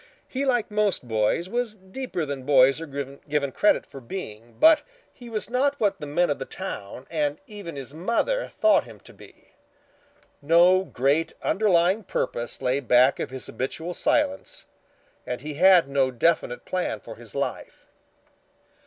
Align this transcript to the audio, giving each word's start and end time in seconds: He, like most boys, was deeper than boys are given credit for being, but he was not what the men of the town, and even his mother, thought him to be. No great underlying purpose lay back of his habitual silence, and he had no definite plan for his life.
He, 0.27 0.45
like 0.47 0.71
most 0.71 1.07
boys, 1.07 1.47
was 1.47 1.75
deeper 1.75 2.25
than 2.25 2.41
boys 2.41 2.81
are 2.81 2.87
given 2.87 3.51
credit 3.51 3.85
for 3.85 4.01
being, 4.01 4.53
but 4.59 4.81
he 5.13 5.29
was 5.29 5.47
not 5.47 5.79
what 5.79 5.99
the 5.99 6.07
men 6.07 6.31
of 6.31 6.39
the 6.39 6.45
town, 6.45 7.05
and 7.11 7.39
even 7.45 7.75
his 7.75 7.93
mother, 7.93 8.47
thought 8.47 8.83
him 8.85 8.99
to 9.01 9.13
be. 9.13 9.53
No 10.41 10.83
great 10.85 11.33
underlying 11.43 12.03
purpose 12.03 12.63
lay 12.63 12.79
back 12.79 13.19
of 13.19 13.29
his 13.29 13.45
habitual 13.45 13.93
silence, 13.93 14.65
and 15.27 15.41
he 15.41 15.53
had 15.53 15.87
no 15.87 16.09
definite 16.09 16.65
plan 16.65 16.99
for 16.99 17.15
his 17.17 17.35
life. 17.35 17.85